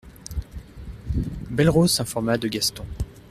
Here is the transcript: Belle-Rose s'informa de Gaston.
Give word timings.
Belle-Rose 1.51 1.91
s'informa 1.91 2.39
de 2.39 2.47
Gaston. 2.47 2.85